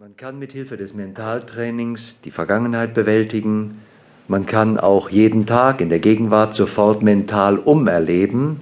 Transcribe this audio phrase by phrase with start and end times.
[0.00, 3.80] Man kann mit Hilfe des Mentaltrainings die Vergangenheit bewältigen.
[4.28, 8.58] Man kann auch jeden Tag in der Gegenwart sofort mental umerleben,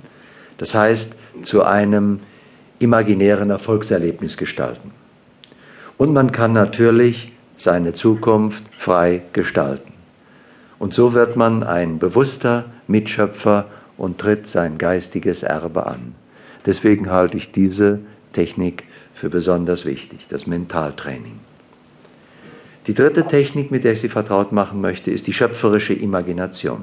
[0.56, 2.20] das heißt zu einem
[2.78, 4.92] imaginären Erfolgserlebnis gestalten.
[5.98, 9.92] Und man kann natürlich seine Zukunft frei gestalten.
[10.78, 13.66] Und so wird man ein bewusster Mitschöpfer
[13.98, 16.14] und tritt sein geistiges Erbe an.
[16.64, 17.98] Deswegen halte ich diese
[18.32, 18.84] Technik
[19.16, 21.40] für besonders wichtig, das Mentaltraining.
[22.86, 26.82] Die dritte Technik, mit der ich Sie vertraut machen möchte, ist die schöpferische Imagination.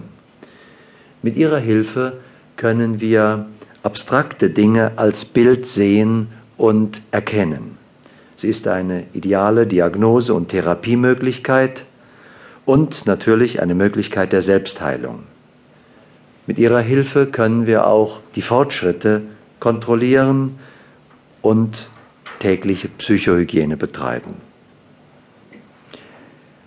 [1.22, 2.18] Mit ihrer Hilfe
[2.58, 3.46] können wir
[3.84, 7.78] abstrakte Dinge als Bild sehen und erkennen.
[8.36, 11.84] Sie ist eine ideale Diagnose- und Therapiemöglichkeit
[12.66, 15.23] und natürlich eine Möglichkeit der Selbstheilung.
[16.48, 19.22] Mit ihrer Hilfe können wir auch die Fortschritte
[19.59, 20.58] kontrollieren
[21.42, 21.90] und
[22.44, 24.34] tägliche Psychohygiene betreiben.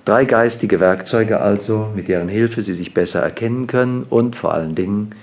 [0.06, 4.74] Drei geistige Werkzeuge also, mit deren Hilfe Sie sich besser erkennen können und vor allen
[4.74, 5.14] Dingen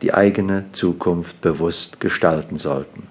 [0.00, 3.04] die eigene Zukunft bewusst gestalten sollten.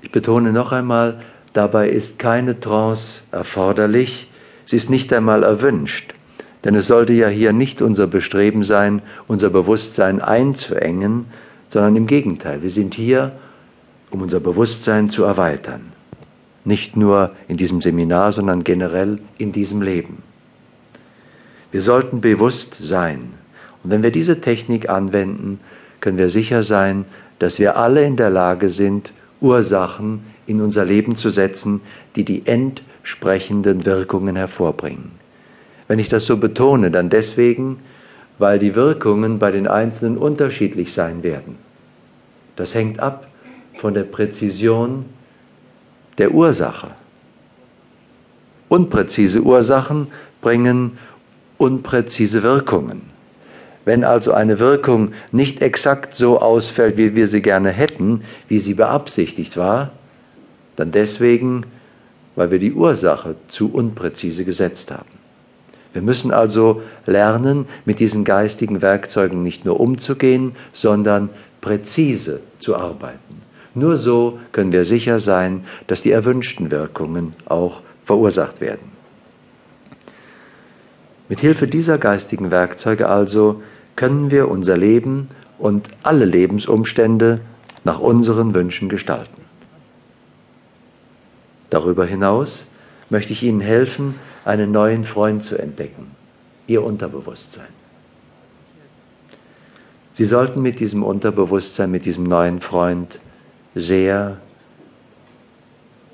[0.00, 1.22] Ich betone noch einmal,
[1.54, 4.30] dabei ist keine Trance erforderlich,
[4.64, 6.14] sie ist nicht einmal erwünscht,
[6.62, 11.24] denn es sollte ja hier nicht unser Bestreben sein, unser Bewusstsein einzuengen,
[11.68, 13.32] sondern im Gegenteil, wir sind hier,
[14.10, 15.92] um unser Bewusstsein zu erweitern.
[16.64, 20.22] Nicht nur in diesem Seminar, sondern generell in diesem Leben.
[21.72, 23.30] Wir sollten bewusst sein.
[23.82, 25.60] Und wenn wir diese Technik anwenden,
[26.00, 27.04] können wir sicher sein,
[27.38, 31.80] dass wir alle in der Lage sind, Ursachen in unser Leben zu setzen,
[32.16, 35.12] die die entsprechenden Wirkungen hervorbringen.
[35.88, 37.78] Wenn ich das so betone, dann deswegen,
[38.38, 41.56] weil die Wirkungen bei den Einzelnen unterschiedlich sein werden.
[42.56, 43.29] Das hängt ab
[43.80, 45.06] von der Präzision
[46.18, 46.90] der Ursache.
[48.68, 50.08] Unpräzise Ursachen
[50.42, 50.98] bringen
[51.56, 53.00] unpräzise Wirkungen.
[53.86, 58.74] Wenn also eine Wirkung nicht exakt so ausfällt, wie wir sie gerne hätten, wie sie
[58.74, 59.92] beabsichtigt war,
[60.76, 61.64] dann deswegen,
[62.36, 65.08] weil wir die Ursache zu unpräzise gesetzt haben.
[65.94, 71.30] Wir müssen also lernen, mit diesen geistigen Werkzeugen nicht nur umzugehen, sondern
[71.62, 73.49] präzise zu arbeiten.
[73.74, 78.90] Nur so können wir sicher sein, dass die erwünschten Wirkungen auch verursacht werden.
[81.28, 83.62] Mit Hilfe dieser geistigen Werkzeuge also
[83.94, 87.40] können wir unser Leben und alle Lebensumstände
[87.84, 89.40] nach unseren Wünschen gestalten.
[91.70, 92.66] Darüber hinaus
[93.10, 96.10] möchte ich Ihnen helfen, einen neuen Freund zu entdecken,
[96.66, 97.68] Ihr Unterbewusstsein.
[100.14, 103.20] Sie sollten mit diesem Unterbewusstsein, mit diesem neuen Freund
[103.74, 104.38] sehr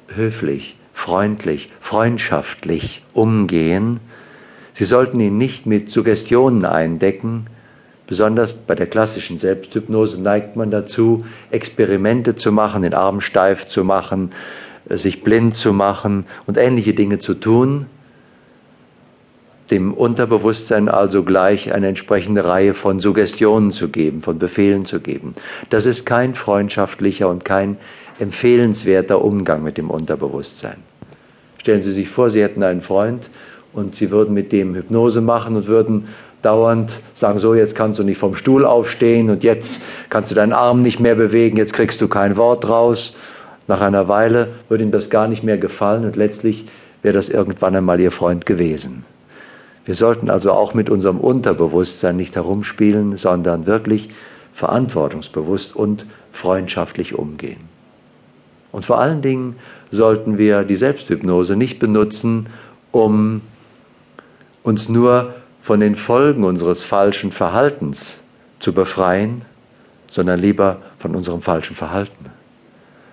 [0.09, 4.01] höflich, freundlich, freundschaftlich umgehen.
[4.73, 7.47] Sie sollten ihn nicht mit Suggestionen eindecken.
[8.07, 13.85] Besonders bei der klassischen Selbsthypnose neigt man dazu, Experimente zu machen, den Arm steif zu
[13.85, 14.33] machen,
[14.89, 17.87] sich blind zu machen und ähnliche Dinge zu tun
[19.71, 25.35] dem Unterbewusstsein also gleich eine entsprechende Reihe von Suggestionen zu geben, von Befehlen zu geben.
[25.71, 27.77] Das ist kein freundschaftlicher und kein
[28.19, 30.77] empfehlenswerter Umgang mit dem Unterbewusstsein.
[31.59, 33.29] Stellen Sie sich vor, Sie hätten einen Freund
[33.73, 36.09] und Sie würden mit dem Hypnose machen und würden
[36.43, 40.53] dauernd sagen, so jetzt kannst du nicht vom Stuhl aufstehen und jetzt kannst du deinen
[40.53, 43.17] Arm nicht mehr bewegen, jetzt kriegst du kein Wort raus.
[43.67, 46.67] Nach einer Weile würde ihm das gar nicht mehr gefallen und letztlich
[47.03, 49.05] wäre das irgendwann einmal Ihr Freund gewesen.
[49.87, 54.11] Wir sollten also auch mit unserem Unterbewusstsein nicht herumspielen, sondern wirklich
[54.53, 57.61] verantwortungsbewusst und freundschaftlich umgehen.
[58.73, 59.57] Und vor allen Dingen
[59.93, 62.49] sollten wir die Selbsthypnose nicht benutzen,
[62.91, 63.43] um
[64.65, 68.19] uns nur von den Folgen unseres falschen Verhaltens
[68.59, 69.43] zu befreien,
[70.09, 72.27] sondern lieber von unserem falschen Verhalten.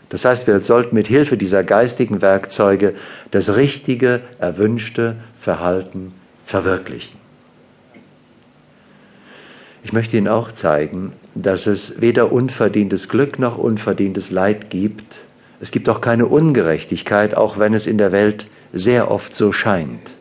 [0.10, 2.96] Das heißt, wir sollten mit Hilfe dieser geistigen Werkzeuge
[3.30, 6.14] das richtige, erwünschte Verhalten
[6.46, 7.24] verwirklichen.
[9.84, 15.16] Ich möchte Ihnen auch zeigen, dass es weder unverdientes Glück noch unverdientes Leid gibt.
[15.60, 20.16] Es gibt auch keine Ungerechtigkeit, auch wenn es in der Welt sehr oft so scheint.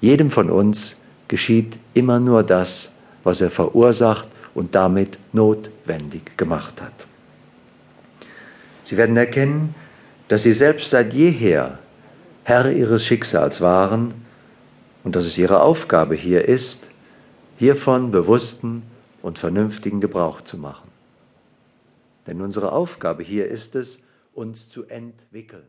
[0.00, 0.96] Jedem von uns
[1.28, 2.92] geschieht immer nur das,
[3.24, 6.92] was er verursacht und damit notwendig gemacht hat.
[8.84, 9.74] Sie werden erkennen,
[10.28, 11.78] dass Sie selbst seit jeher
[12.44, 14.25] Herr Ihres Schicksals waren
[15.06, 16.88] und dass es ihre Aufgabe hier ist,
[17.58, 18.82] hiervon bewussten
[19.22, 20.90] und vernünftigen Gebrauch zu machen.
[22.26, 24.00] Denn unsere Aufgabe hier ist es,
[24.34, 25.62] uns zu entwickeln.